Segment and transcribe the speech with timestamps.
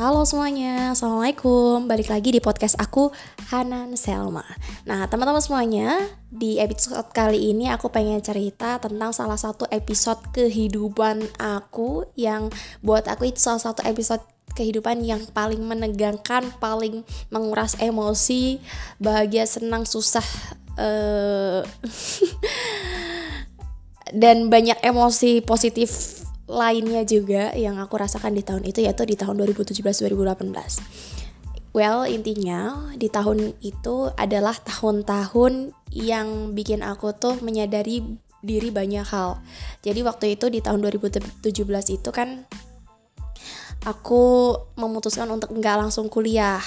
[0.00, 1.84] Halo semuanya, Assalamualaikum.
[1.84, 3.12] Balik lagi di podcast aku,
[3.52, 4.40] Hanan Selma.
[4.88, 6.00] Nah teman-teman semuanya,
[6.32, 12.48] di episode kali ini aku pengen cerita tentang salah satu episode kehidupan aku Yang
[12.80, 14.24] buat aku itu salah satu episode
[14.56, 18.56] kehidupan yang paling menegangkan, paling menguras emosi
[18.96, 20.24] Bahagia, senang, susah
[20.80, 21.60] uh,
[24.24, 26.19] Dan banyak emosi positif
[26.50, 31.70] lainnya juga yang aku rasakan di tahun itu yaitu di tahun 2017-2018.
[31.70, 38.02] Well, intinya di tahun itu adalah tahun-tahun yang bikin aku tuh menyadari
[38.42, 39.38] diri banyak hal.
[39.86, 41.46] Jadi waktu itu di tahun 2017
[41.94, 42.42] itu kan
[43.86, 46.58] aku memutuskan untuk nggak langsung kuliah.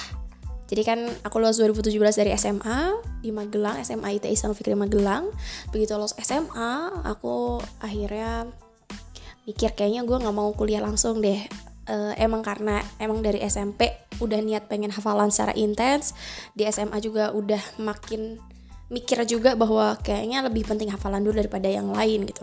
[0.64, 5.28] Jadi kan aku lulus 2017 dari SMA di Magelang, SMA ITI Islam Fikri Magelang.
[5.68, 8.48] Begitu lulus SMA, aku akhirnya
[9.44, 11.40] mikir kayaknya gue nggak mau kuliah langsung deh.
[11.84, 16.16] Uh, emang karena emang dari SMP udah niat pengen hafalan secara intens
[16.56, 18.40] di SMA juga udah makin
[18.88, 22.40] mikir juga bahwa kayaknya lebih penting hafalan dulu daripada yang lain gitu.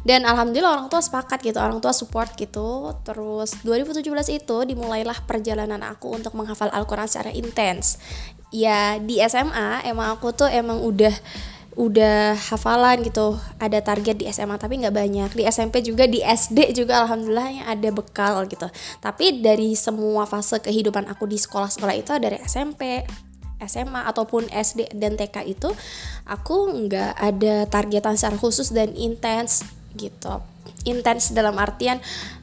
[0.00, 2.96] Dan alhamdulillah orang tua sepakat gitu orang tua support gitu.
[3.04, 8.00] Terus 2017 itu dimulailah perjalanan aku untuk menghafal Al-Quran secara intens.
[8.48, 11.12] Ya di SMA emang aku tuh emang udah
[11.80, 15.30] udah hafalan gitu ada target di SMA tapi nggak banyak.
[15.32, 18.68] Di SMP juga di SD juga alhamdulillah yang ada bekal gitu.
[19.00, 23.00] Tapi dari semua fase kehidupan aku di sekolah-sekolah itu dari SMP
[23.64, 25.72] SMA ataupun SD dan TK itu
[26.28, 29.64] aku nggak ada targetan secara khusus dan intens
[29.96, 30.44] gitu.
[30.84, 32.00] Intens dalam artian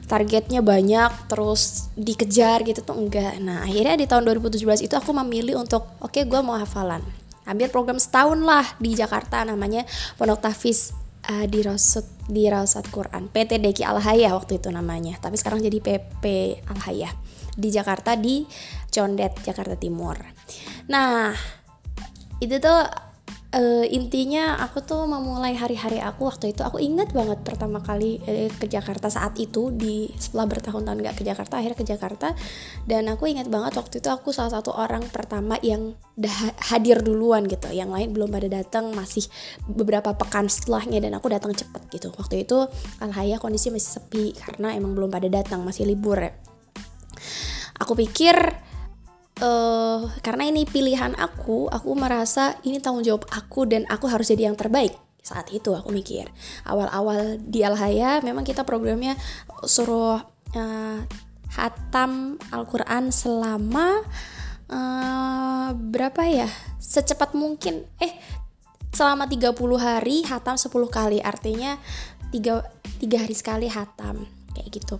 [0.08, 5.60] targetnya banyak terus dikejar gitu tuh enggak nah akhirnya di tahun 2017 itu aku memilih
[5.60, 7.04] untuk oke okay, gue mau hafalan
[7.48, 9.88] ambil program setahun lah di Jakarta namanya
[10.20, 10.92] Pondok Tafis
[11.26, 15.16] uh, di Rosut di Rausat Quran PT Deki Al Hayah waktu itu namanya.
[15.16, 16.24] Tapi sekarang jadi PP
[16.68, 17.12] Al Hayah
[17.56, 18.44] di Jakarta di
[18.92, 20.20] Condet Jakarta Timur.
[20.92, 21.32] Nah
[22.38, 23.07] itu tuh
[23.54, 28.52] uh, intinya aku tuh memulai hari-hari aku waktu itu aku ingat banget pertama kali eh,
[28.52, 32.28] ke Jakarta saat itu di setelah bertahun-tahun gak ke Jakarta akhirnya ke Jakarta.
[32.84, 35.96] Dan aku ingat banget waktu itu aku salah satu orang pertama yang
[36.72, 37.72] hadir duluan gitu.
[37.72, 39.24] Yang lain belum pada datang masih
[39.64, 42.08] beberapa pekan setelahnya dan aku datang cepet gitu.
[42.16, 42.68] Waktu itu
[43.00, 46.32] alhaya kondisi masih sepi karena emang belum pada datang masih libur ya.
[47.78, 48.34] Aku pikir
[49.42, 54.50] uh, karena ini pilihan aku, aku merasa ini tanggung jawab aku dan aku harus jadi
[54.50, 54.94] yang terbaik.
[55.22, 56.30] Saat itu aku mikir.
[56.64, 59.18] Awal-awal di Alhaya memang kita programnya
[59.66, 60.22] suruh
[60.56, 60.98] uh,
[61.52, 64.02] hatam Al-Quran selama
[64.72, 66.48] uh, berapa ya?
[66.80, 67.84] Secepat mungkin.
[68.00, 68.12] Eh
[68.88, 71.18] selama 30 hari hatam 10 kali.
[71.20, 71.76] Artinya
[72.32, 72.64] tiga,
[72.96, 74.24] tiga hari sekali hatam.
[74.56, 74.96] Kayak gitu.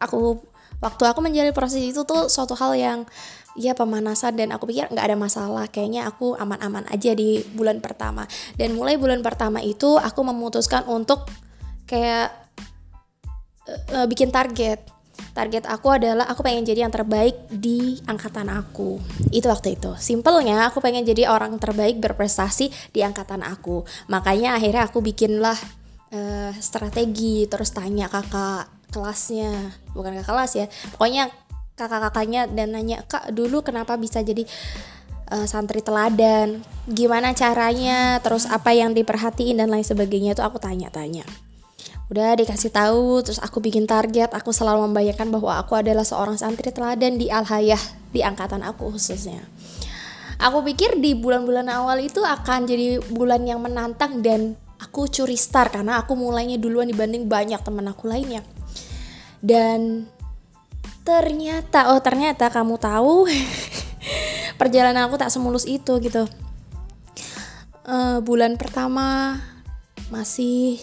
[0.00, 0.40] Aku
[0.80, 2.98] waktu aku menjalani proses itu tuh suatu hal yang
[3.56, 5.66] ya pemanasan dan aku pikir nggak ada masalah.
[5.72, 8.28] Kayaknya aku aman-aman aja di bulan pertama.
[8.54, 11.26] Dan mulai bulan pertama itu aku memutuskan untuk
[11.88, 12.30] kayak
[13.66, 14.84] uh, uh, bikin target.
[15.32, 19.00] Target aku adalah aku pengen jadi yang terbaik di angkatan aku.
[19.32, 19.96] Itu waktu itu.
[19.96, 23.84] Simpelnya aku pengen jadi orang terbaik berprestasi di angkatan aku.
[24.12, 25.56] Makanya akhirnya aku bikinlah
[26.12, 29.76] uh, strategi terus tanya kakak kelasnya.
[29.92, 30.66] Bukan kakak kelas ya.
[30.96, 31.28] Pokoknya
[31.76, 34.48] kakak-kakaknya dan nanya kak dulu kenapa bisa jadi
[35.28, 36.64] uh, santri teladan?
[36.88, 38.16] Gimana caranya?
[38.24, 39.60] Terus apa yang diperhatiin?
[39.60, 40.32] Dan lain sebagainya.
[40.32, 41.28] Itu aku tanya-tanya.
[42.08, 44.32] Udah dikasih tahu terus aku bikin target.
[44.32, 49.44] Aku selalu membayangkan bahwa aku adalah seorang santri teladan di Al-Hayah di angkatan aku khususnya.
[50.36, 55.72] Aku pikir di bulan-bulan awal itu akan jadi bulan yang menantang dan aku curi star
[55.72, 58.44] karena aku mulainya duluan dibanding banyak teman aku lainnya
[59.44, 60.08] dan
[61.06, 63.30] ternyata oh ternyata kamu tahu
[64.60, 66.26] perjalanan aku tak semulus itu gitu.
[67.86, 69.38] Uh, bulan pertama
[70.10, 70.82] masih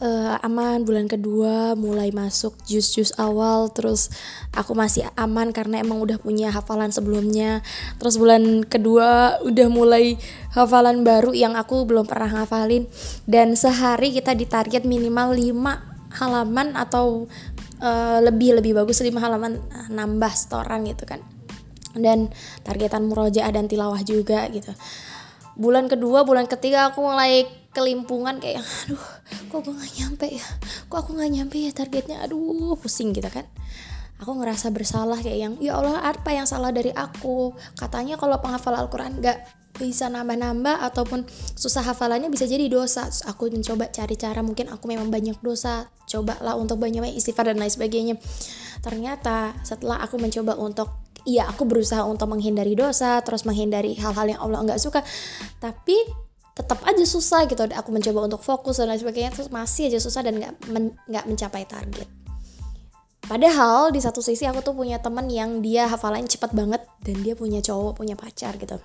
[0.00, 0.82] uh, aman.
[0.82, 3.70] Bulan kedua mulai masuk jus-jus awal.
[3.70, 4.10] Terus
[4.56, 7.62] aku masih aman karena emang udah punya hafalan sebelumnya.
[8.00, 10.16] Terus bulan kedua udah mulai
[10.56, 12.90] hafalan baru yang aku belum pernah hafalin
[13.28, 17.30] dan sehari kita ditarget minimal 5 halaman atau
[17.80, 21.22] uh, lebih lebih bagus lima halaman uh, nambah setoran gitu kan.
[21.90, 22.30] Dan
[22.62, 24.70] targetan murojaah dan tilawah juga gitu.
[25.58, 29.04] Bulan kedua bulan ketiga aku mulai kelimpungan kayak aduh
[29.50, 30.46] kok gue gak nyampe ya?
[30.90, 32.22] Kok aku gak nyampe ya targetnya?
[32.22, 33.46] Aduh pusing gitu kan.
[34.20, 37.56] Aku ngerasa bersalah kayak yang ya Allah apa yang salah dari aku?
[37.78, 39.38] Katanya kalau penghafal Al-Quran gak
[39.80, 41.24] bisa nambah-nambah ataupun
[41.56, 45.88] susah hafalannya bisa jadi dosa Terus aku mencoba cari cara mungkin aku memang banyak dosa
[46.04, 48.14] cobalah untuk banyak istighfar dan lain sebagainya
[48.84, 50.92] ternyata setelah aku mencoba untuk
[51.28, 55.04] Iya, aku berusaha untuk menghindari dosa, terus menghindari hal-hal yang Allah nggak suka.
[55.60, 55.92] Tapi
[56.56, 57.60] tetap aja susah gitu.
[57.60, 61.68] Aku mencoba untuk fokus dan lain sebagainya, terus masih aja susah dan nggak men, mencapai
[61.68, 62.08] target.
[63.20, 67.36] Padahal di satu sisi aku tuh punya temen yang dia hafalannya cepat banget dan dia
[67.36, 68.80] punya cowok, punya pacar gitu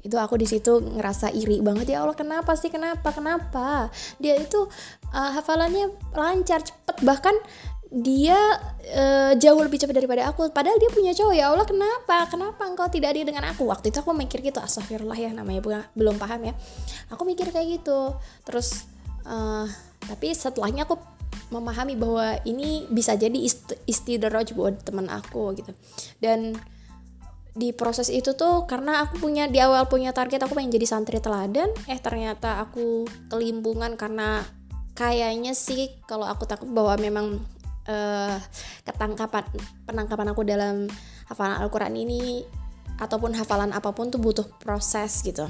[0.00, 2.72] itu aku di situ ngerasa iri banget ya Allah kenapa sih?
[2.72, 3.12] Kenapa?
[3.12, 3.92] Kenapa?
[4.16, 4.64] Dia itu
[5.12, 7.04] uh, hafalannya lancar cepet.
[7.04, 7.36] Bahkan
[7.90, 8.38] dia
[8.94, 10.46] uh, jauh lebih cepat daripada aku.
[10.54, 12.16] Padahal dia punya cowok ya Allah kenapa?
[12.30, 13.66] Kenapa engkau tidak adil dengan aku?
[13.66, 15.60] Waktu itu aku mikir gitu astagfirullah ya namanya
[15.92, 16.54] belum paham ya.
[17.10, 18.14] Aku mikir kayak gitu.
[18.46, 18.86] Terus
[19.26, 19.66] uh,
[20.06, 20.96] tapi setelahnya aku
[21.50, 25.74] memahami bahwa ini bisa jadi ist istidraj buat teman aku gitu.
[26.22, 26.54] Dan
[27.50, 31.18] di proses itu tuh karena aku punya di awal punya target aku pengen jadi santri
[31.18, 31.70] teladan.
[31.90, 34.46] Eh ternyata aku kelimpungan karena
[34.94, 37.42] kayaknya sih kalau aku takut bahwa memang
[37.90, 38.36] uh,
[38.86, 39.44] ketangkapan
[39.88, 40.86] penangkapan aku dalam
[41.26, 42.44] hafalan Al-Quran ini
[43.00, 45.48] ataupun hafalan apa pun tuh butuh proses gitu.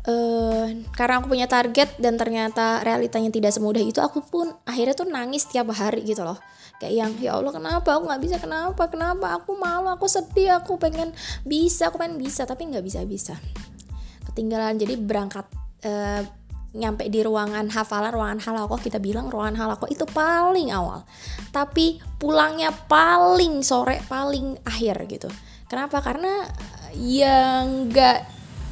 [0.00, 5.04] Uh, karena aku punya target dan ternyata realitanya tidak semudah itu aku pun akhirnya tuh
[5.04, 6.40] nangis tiap hari gitu loh
[6.80, 7.88] kayak yang ya Allah kenapa?
[8.00, 8.36] Aku nggak bisa.
[8.40, 8.88] Kenapa?
[8.88, 9.36] Kenapa?
[9.36, 11.12] Aku malu aku sedih aku pengen
[11.44, 12.48] bisa aku pengen bisa.
[12.48, 13.34] Tapi nggak bisa bisa
[14.32, 14.80] ketinggalan.
[14.80, 15.44] Jadi berangkat
[15.84, 16.24] uh,
[16.70, 21.04] nyampe di ruangan hafalan ruangan halakoh kita bilang ruangan halakoh itu paling awal.
[21.52, 25.28] Tapi pulangnya paling sore paling akhir gitu.
[25.68, 26.00] Kenapa?
[26.00, 26.48] Karena
[26.96, 28.18] yang nggak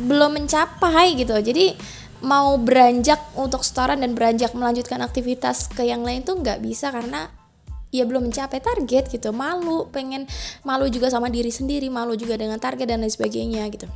[0.00, 1.37] belum mencapai gitu.
[1.37, 1.76] Jadi
[2.22, 7.31] mau beranjak untuk setoran dan beranjak melanjutkan aktivitas ke yang lain tuh nggak bisa karena
[7.94, 9.31] ya belum mencapai target gitu.
[9.32, 10.29] Malu pengen
[10.64, 13.88] malu juga sama diri sendiri malu juga dengan target dan lain sebagainya gitu.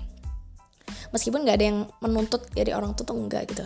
[1.12, 3.64] Meskipun nggak ada yang menuntut dari orang tuh enggak gitu.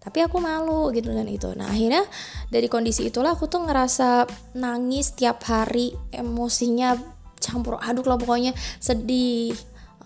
[0.00, 1.52] Tapi aku malu gitu dengan itu.
[1.52, 2.06] Nah akhirnya
[2.48, 4.24] dari kondisi itulah aku tuh ngerasa
[4.56, 6.96] nangis tiap hari emosinya
[7.40, 9.56] campur aduk lah pokoknya sedih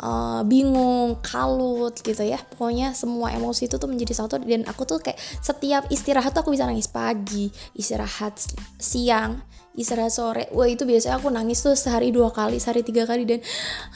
[0.00, 2.38] uh, bingung, kalut gitu ya.
[2.40, 6.54] Pokoknya semua emosi itu tuh menjadi satu dan aku tuh kayak setiap istirahat tuh aku
[6.54, 8.38] bisa nangis pagi, istirahat
[8.78, 9.42] siang,
[9.74, 10.44] istirahat sore.
[10.54, 13.42] Wah itu biasanya aku nangis tuh sehari dua kali, sehari tiga kali dan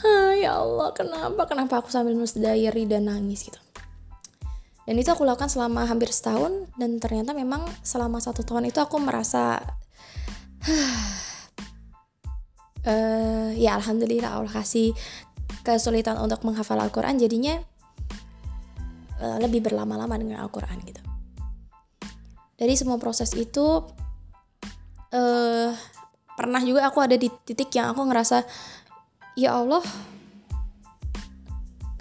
[0.03, 3.59] ah, ya Allah kenapa kenapa aku sambil nulis diary dan nangis gitu.
[4.89, 8.97] Dan itu aku lakukan selama hampir setahun dan ternyata memang selama satu tahun itu aku
[8.97, 9.61] merasa
[12.89, 14.97] uh, ya alhamdulillah Allah kasih
[15.63, 17.59] kesulitan untuk menghafal Al-Quran jadinya
[19.19, 21.01] uh, lebih berlama-lama dengan Al-Quran gitu.
[22.59, 23.87] Dari semua proses itu
[25.15, 25.69] uh,
[26.35, 28.43] pernah juga aku ada di titik yang aku ngerasa
[29.39, 29.83] ya Allah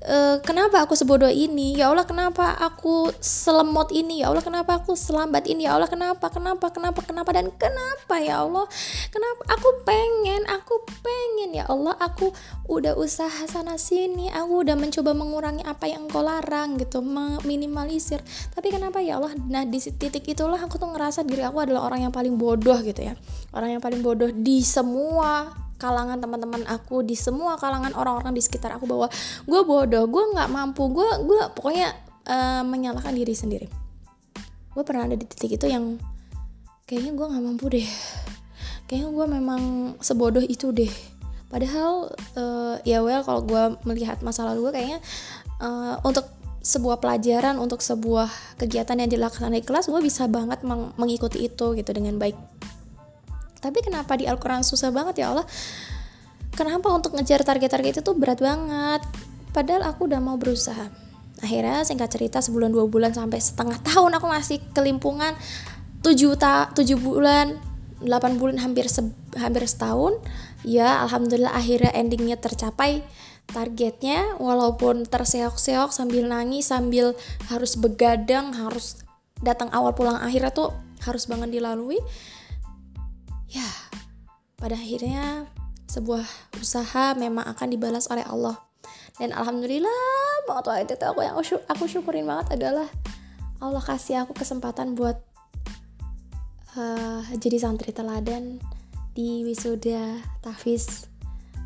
[0.09, 1.77] Uh, kenapa aku sebodoh ini?
[1.77, 4.25] Ya Allah, kenapa aku selemot ini?
[4.25, 5.69] Ya Allah, kenapa aku selambat ini?
[5.69, 6.33] Ya Allah, kenapa?
[6.33, 6.73] Kenapa?
[6.73, 7.05] Kenapa?
[7.05, 7.29] Kenapa?
[7.37, 8.65] Dan kenapa ya Allah?
[9.13, 9.41] Kenapa?
[9.53, 12.33] Aku pengen, aku pengen ya Allah, aku
[12.73, 18.25] udah usaha sana sini, aku udah mencoba mengurangi apa yang engkau larang gitu, meminimalisir.
[18.57, 19.37] Tapi kenapa ya Allah?
[19.37, 23.13] Nah, di titik itulah aku tuh ngerasa diri aku adalah orang yang paling bodoh gitu
[23.13, 23.13] ya.
[23.53, 28.75] Orang yang paling bodoh di semua kalangan teman-teman aku di semua kalangan orang-orang di sekitar
[28.75, 29.07] aku bahwa
[29.47, 31.95] gue bodoh gue nggak mampu gue gue pokoknya
[32.27, 33.67] uh, menyalahkan diri sendiri.
[34.75, 35.97] Gue pernah ada di titik itu yang
[36.85, 37.89] kayaknya gue nggak mampu deh.
[38.91, 39.63] Kayaknya gue memang
[40.03, 40.91] sebodoh itu deh.
[41.49, 44.99] Padahal uh, ya well kalau gue melihat masa lalu gue kayaknya
[45.63, 48.29] uh, untuk sebuah pelajaran untuk sebuah
[48.61, 52.37] kegiatan yang dilakukan di kelas gue bisa banget meng mengikuti itu gitu dengan baik
[53.59, 55.47] tapi kenapa di Al-Quran susah banget ya Allah?
[56.55, 59.03] Kenapa untuk ngejar target-target itu berat banget?
[59.55, 60.91] Padahal aku udah mau berusaha.
[61.39, 65.39] Akhirnya singkat cerita sebulan dua bulan sampai setengah tahun aku masih kelimpungan.
[66.03, 67.59] Tujuh ta tujuh bulan
[67.99, 69.07] delapan bulan hampir se
[69.39, 70.19] hampir setahun.
[70.67, 73.07] Ya alhamdulillah akhirnya endingnya tercapai
[73.51, 74.39] targetnya.
[74.43, 77.15] Walaupun terseok-seok sambil nangis sambil
[77.51, 78.99] harus begadang harus
[79.39, 80.75] datang awal pulang akhirnya tuh
[81.07, 82.03] harus banget dilalui
[84.59, 85.47] pada akhirnya
[85.89, 86.27] sebuah
[86.61, 88.59] usaha memang akan dibalas oleh Allah
[89.17, 92.91] dan alhamdulillah waktu itu aku yang aku syukurin banget adalah
[93.59, 95.19] Allah kasih aku kesempatan buat
[96.79, 98.63] uh, jadi santri teladan
[99.19, 101.11] di wisuda Tafis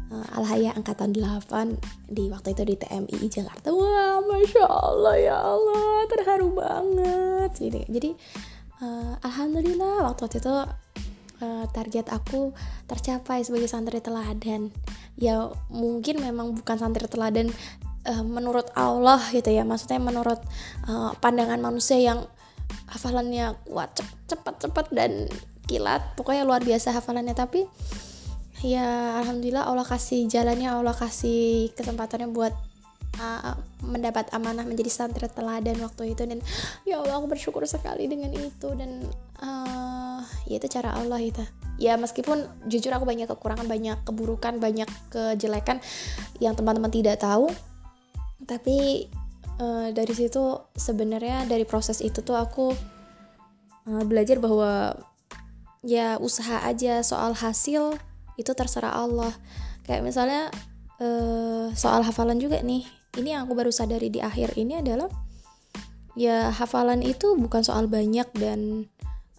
[0.08, 3.68] uh, eh, Alhaya angkatan 8 di waktu itu di TMI Jakarta.
[3.76, 7.50] Wah, masya Allah ya Allah, terharu banget.
[7.60, 8.10] Jadi, jadi
[8.80, 10.54] uh, alhamdulillah waktu itu
[11.42, 12.54] uh, target aku
[12.86, 14.70] tercapai sebagai santri teladan.
[15.18, 17.50] Ya mungkin memang bukan santri teladan
[18.06, 19.66] uh, menurut Allah gitu ya.
[19.66, 20.38] Maksudnya menurut
[20.86, 22.24] uh, pandangan manusia yang
[22.88, 25.12] hafalannya kuat cepet cepet dan
[25.66, 27.34] kilat pokoknya luar biasa hafalannya.
[27.34, 27.66] Tapi
[28.62, 32.54] ya alhamdulillah Allah kasih jalannya Allah kasih kesempatannya buat
[33.18, 36.22] uh, mendapat amanah menjadi santri teladan waktu itu.
[36.24, 36.38] Dan
[36.88, 38.68] ya Allah aku bersyukur sekali dengan itu.
[38.72, 39.04] Dan
[40.48, 41.42] ya itu cara Allah itu.
[41.80, 45.80] Ya meskipun jujur aku banyak kekurangan banyak keburukan banyak kejelekan
[46.38, 47.48] yang teman-teman tidak tahu.
[48.44, 49.08] Tapi
[49.58, 52.74] uh, dari situ sebenarnya dari proses itu tuh aku
[53.88, 54.94] uh, belajar bahwa
[55.82, 57.98] ya usaha aja soal hasil
[58.38, 59.32] itu terserah Allah.
[59.82, 60.42] Kayak misalnya
[61.02, 62.86] uh, soal hafalan juga nih.
[63.12, 65.10] Ini yang aku baru sadari di akhir ini adalah
[66.16, 68.88] ya hafalan itu bukan soal banyak dan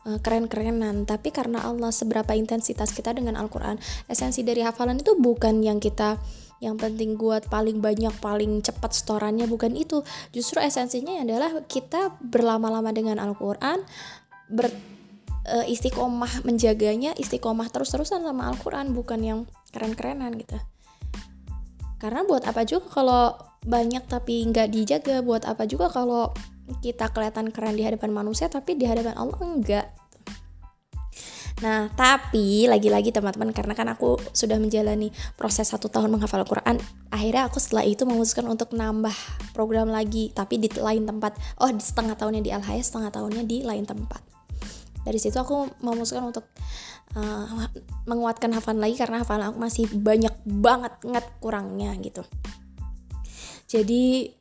[0.03, 1.07] keren-kerenan.
[1.07, 3.79] Tapi karena Allah seberapa intensitas kita dengan Al-Quran
[4.11, 6.19] esensi dari hafalan itu bukan yang kita
[6.63, 9.99] yang penting buat paling banyak paling cepat setorannya bukan itu.
[10.31, 13.83] Justru esensinya adalah kita berlama-lama dengan Al-Quran
[14.47, 14.71] ber
[15.51, 19.39] uh, istiqomah menjaganya istiqomah terus-terusan sama Al-Quran bukan yang
[19.75, 20.55] keren-kerenan gitu.
[21.99, 23.23] Karena buat apa juga kalau
[23.63, 25.23] banyak tapi nggak dijaga?
[25.23, 26.31] Buat apa juga kalau
[26.79, 29.87] kita kelihatan keren di hadapan manusia tapi di hadapan Allah enggak
[31.61, 36.75] Nah, tapi lagi-lagi teman-teman karena kan aku sudah menjalani proses satu tahun menghafal Al-Quran,
[37.07, 39.13] akhirnya aku setelah itu memutuskan untuk nambah
[39.55, 41.37] program lagi, tapi di lain tempat.
[41.63, 44.19] Oh, di setengah tahunnya di Al setengah tahunnya di lain tempat.
[45.07, 46.51] Dari situ aku memutuskan untuk
[47.15, 47.47] uh,
[48.11, 52.27] menguatkan hafalan lagi karena hafalan aku masih banyak banget nget kurangnya gitu.
[53.71, 54.35] Jadi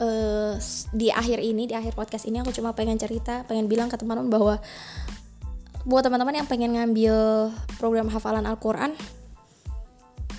[0.00, 0.56] uh,
[0.94, 4.30] di akhir ini, di akhir podcast ini aku cuma pengen cerita, pengen bilang ke teman-teman
[4.30, 4.54] bahwa
[5.84, 7.16] buat teman-teman yang pengen ngambil
[7.76, 8.96] program hafalan Al-Quran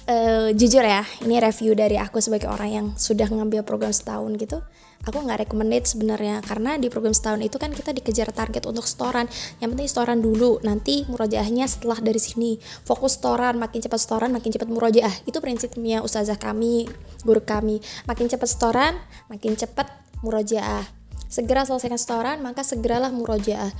[0.10, 4.62] uh, jujur ya ini review dari aku sebagai orang yang sudah ngambil program setahun gitu
[5.06, 6.42] aku nggak recommended sebenarnya.
[6.42, 9.30] Karena di program setahun itu kan kita dikejar target untuk setoran.
[9.62, 12.58] Yang penting setoran dulu nanti murojaahnya setelah dari sini.
[12.84, 15.14] Fokus setoran makin cepat setoran makin cepat murojaah.
[15.30, 16.90] Itu prinsipnya ustazah kami
[17.24, 17.80] guru kami.
[18.10, 18.94] Makin cepat setoran
[19.30, 19.88] makin cepat
[20.26, 20.84] murojaah.
[21.30, 23.72] Segera selesaikan setoran maka segeralah murojaah.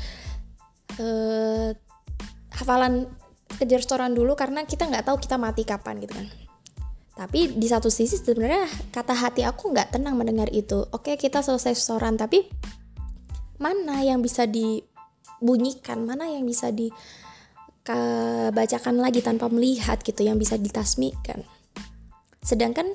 [0.96, 1.76] Uh,
[2.56, 3.10] hafalan
[3.58, 6.28] kejar setoran dulu karena kita nggak tahu kita mati kapan gitu kan.
[7.16, 10.84] Tapi di satu sisi sebenarnya kata hati aku nggak tenang mendengar itu.
[10.92, 12.44] Oke kita selesai setoran tapi
[13.56, 16.04] mana yang bisa dibunyikan?
[16.04, 21.40] Mana yang bisa dibacakan lagi tanpa melihat gitu yang bisa ditasmikan?
[22.44, 22.92] Sedangkan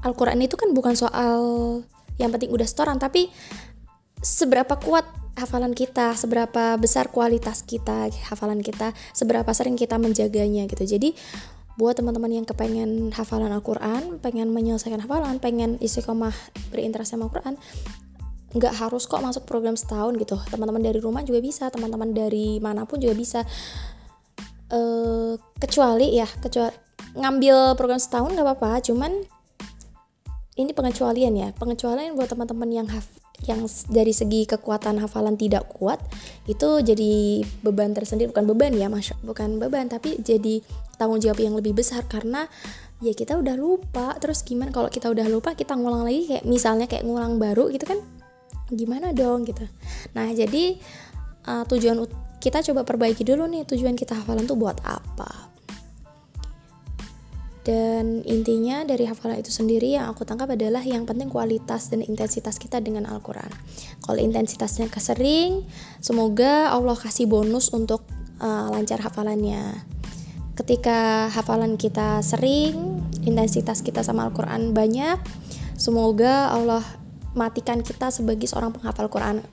[0.00, 1.44] Al-Quran itu kan bukan soal
[2.16, 3.28] yang penting udah setoran tapi
[4.24, 5.04] seberapa kuat
[5.38, 10.84] hafalan kita, seberapa besar kualitas kita, hafalan kita, seberapa sering kita menjaganya gitu.
[10.84, 11.14] Jadi
[11.78, 16.34] buat teman-teman yang kepengen hafalan Al-Quran, pengen menyelesaikan hafalan, pengen istiqomah
[16.74, 17.54] berinteraksi sama Al-Quran,
[18.58, 20.34] nggak harus kok masuk program setahun gitu.
[20.50, 23.46] Teman-teman dari rumah juga bisa, teman-teman dari mana pun juga bisa.
[24.68, 26.74] Uh, kecuali ya, kecuali
[27.16, 29.24] ngambil program setahun nggak apa-apa, cuman
[30.58, 33.06] ini pengecualian ya, pengecualian buat teman-teman yang haf
[33.46, 36.02] yang dari segi kekuatan hafalan tidak kuat
[36.50, 38.34] itu jadi beban tersendiri.
[38.34, 40.64] Bukan beban ya mas bukan beban tapi jadi
[40.98, 42.50] tanggung jawab yang lebih besar karena
[42.98, 44.18] ya kita udah lupa.
[44.18, 44.74] Terus gimana?
[44.74, 48.02] Kalau kita udah lupa kita ngulang lagi kayak misalnya kayak ngulang baru gitu kan
[48.68, 49.64] gimana dong gitu.
[50.18, 50.76] Nah jadi
[51.46, 52.04] uh, tujuan
[52.38, 55.57] kita coba perbaiki dulu nih tujuan kita hafalan tuh buat apa
[57.68, 62.56] dan intinya dari hafalan itu sendiri yang aku tangkap adalah yang penting kualitas dan intensitas
[62.56, 63.52] kita dengan Al-Quran.
[64.00, 65.68] Kalau intensitasnya kesering,
[66.00, 68.08] semoga Allah kasih bonus untuk
[68.40, 69.84] uh, lancar hafalannya.
[70.56, 75.20] Ketika hafalan kita sering, intensitas kita sama Al-Quran banyak,
[75.76, 76.80] semoga Allah
[77.36, 79.44] matikan kita sebagai seorang penghafal Quran.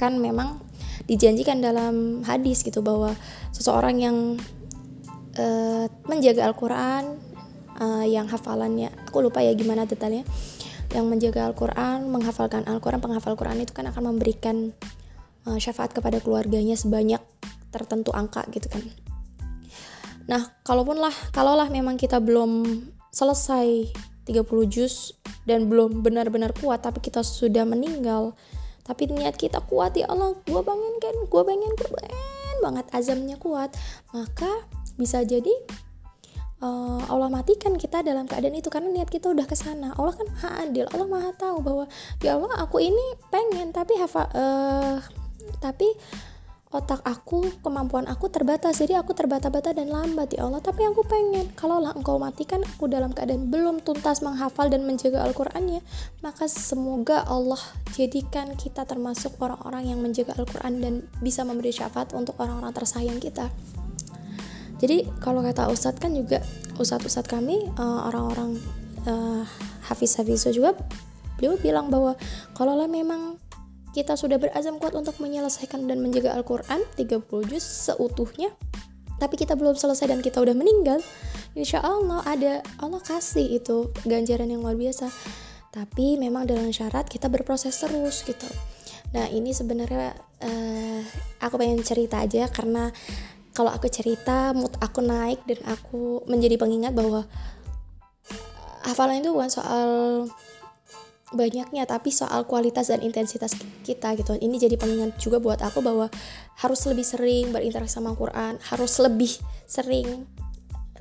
[0.00, 0.56] Kan memang
[1.04, 3.12] dijanjikan dalam hadis gitu bahwa
[3.52, 4.16] seseorang yang
[5.36, 7.27] uh, menjaga Al-Quran
[7.80, 8.92] uh, yang hafalannya.
[9.10, 10.26] Aku lupa ya gimana detailnya.
[10.92, 14.72] Yang menjaga Al-Quran menghafalkan Al-Quran penghafal Quran itu kan akan memberikan
[15.44, 17.20] uh, syafaat kepada keluarganya sebanyak
[17.68, 18.84] tertentu angka gitu kan.
[20.28, 22.64] Nah kalaupun lah kalaulah memang kita belum
[23.12, 23.88] selesai
[24.28, 25.16] 30 juz
[25.48, 28.36] dan belum benar-benar kuat tapi kita sudah meninggal
[28.84, 33.36] tapi niat kita kuat ya Allah gue pengen kan gue pengen gue pengen banget azamnya
[33.40, 33.72] kuat
[34.12, 34.48] maka
[35.00, 35.52] bisa jadi
[36.62, 40.26] uh, Allah matikan kita dalam keadaan itu karena niat kita udah ke sana Allah kan
[40.30, 41.84] maha adil Allah maha tahu bahwa
[42.22, 44.98] ya Allah aku ini pengen tapi hafa uh,
[45.58, 45.88] tapi
[46.68, 48.80] otak aku, kemampuan aku terbatas.
[48.80, 50.60] Jadi aku terbata-bata dan lambat ya Allah.
[50.60, 55.80] Tapi aku pengen, kalaulah engkau matikan aku dalam keadaan belum tuntas menghafal dan menjaga Al-Qur'annya,
[56.20, 57.60] maka semoga Allah
[57.96, 63.48] jadikan kita termasuk orang-orang yang menjaga Al-Qur'an dan bisa memberi syafaat untuk orang-orang tersayang kita.
[64.78, 66.42] Jadi kalau kata Ustadz kan juga
[66.78, 68.58] Ustadz-Ustadz kami uh, orang-orang
[69.06, 69.42] uh,
[69.90, 70.78] hafiz-hafiz juga
[71.38, 72.18] beliau bilang bahwa
[72.54, 73.38] kalaulah memang
[73.94, 78.54] kita sudah berazam kuat untuk menyelesaikan dan menjaga Al-Quran 30 juz seutuhnya
[79.18, 81.02] tapi kita belum selesai dan kita udah meninggal
[81.58, 85.10] insya Allah ada Allah kasih itu ganjaran yang luar biasa.
[85.68, 88.46] Tapi memang dengan syarat kita berproses terus gitu.
[89.12, 91.00] Nah ini sebenarnya uh,
[91.42, 92.94] aku pengen cerita aja karena
[93.58, 97.26] kalau aku cerita mood aku naik dan aku menjadi pengingat bahwa
[98.86, 99.90] hafalan itu bukan soal
[101.34, 104.38] banyaknya tapi soal kualitas dan intensitas kita gitu.
[104.38, 106.06] Ini jadi pengingat juga buat aku bahwa
[106.62, 109.34] harus lebih sering berinteraksi sama Al-Quran harus lebih
[109.66, 110.24] sering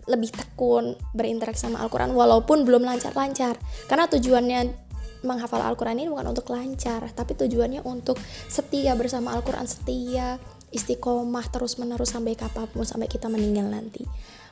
[0.10, 3.62] lebih tekun berinteraksi sama Al-Quran walaupun belum lancar-lancar.
[3.86, 4.88] Karena tujuannya
[5.22, 8.18] menghafal Al-Quran ini bukan untuk lancar tapi tujuannya untuk
[8.50, 10.38] setia bersama Al-Quran setia
[10.72, 14.04] istiqomah terus menerus sampai kapan pun sampai kita meninggal nanti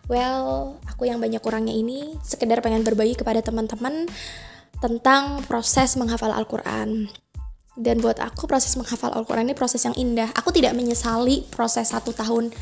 [0.08, 4.08] well aku yang banyak kurangnya ini sekedar pengen berbagi kepada teman-teman
[4.80, 7.08] tentang proses menghafal Al-Quran.
[7.76, 10.32] Dan buat aku proses menghafal Al-Quran ini proses yang indah.
[10.32, 12.56] Aku tidak menyesali proses satu tahun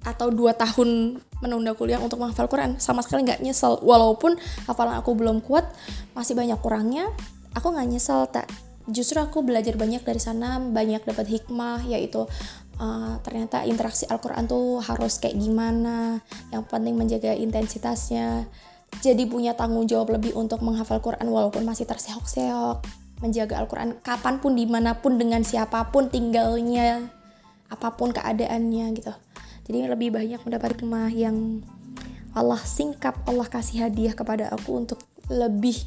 [0.00, 4.32] atau dua tahun menunda kuliah untuk menghafal Quran sama sekali nggak nyesel walaupun
[4.64, 5.68] hafalan aku belum kuat
[6.16, 7.04] masih banyak kurangnya
[7.52, 8.48] aku nggak nyesel tak
[8.90, 12.26] justru aku belajar banyak dari sana banyak dapat hikmah yaitu
[12.80, 16.24] uh, ternyata interaksi Al-Quran tuh harus kayak gimana.
[16.50, 18.48] Yang penting menjaga intensitasnya.
[19.00, 22.82] Jadi punya tanggung jawab lebih untuk menghafal Quran walaupun masih terseok-seok.
[23.22, 27.04] Menjaga Al-Quran kapan pun di mana pun dengan siapa pun tinggalnya
[27.70, 29.12] apa pun keadaannya gitu.
[29.70, 31.62] Jadi lebih banyak mendapat hikmah yang
[32.34, 34.98] Allah singkap Allah kasih hadiah kepada aku untuk
[35.30, 35.78] lebih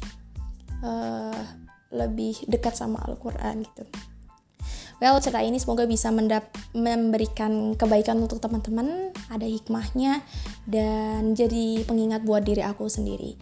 [0.80, 1.63] uh,
[1.94, 3.86] lebih dekat sama Al-Quran gitu.
[5.02, 10.22] Well cerita ini semoga bisa mendap memberikan kebaikan untuk teman-teman ada hikmahnya
[10.70, 13.34] dan jadi pengingat buat diri aku sendiri.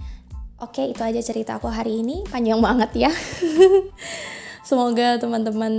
[0.62, 2.24] Oke itu aja cerita aku hari ini.
[2.30, 3.10] Panjang banget ya.
[4.68, 5.74] Semoga teman-teman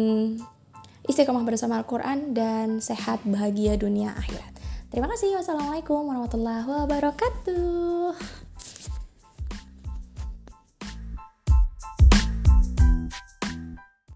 [1.08, 4.54] istiqomah bersama Al-Quran dan sehat bahagia dunia akhirat.
[4.92, 5.40] Terima kasih.
[5.40, 8.43] Wassalamualaikum warahmatullahi wabarakatuh